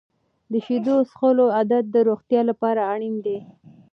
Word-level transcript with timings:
د 0.51 0.53
شیدو 0.65 0.95
د 1.01 1.05
څښلو 1.09 1.45
عادت 1.57 1.85
د 1.91 1.95
روغتیا 2.09 2.41
لپاره 2.49 2.81
اړین 2.93 3.15
دی. 3.25 3.37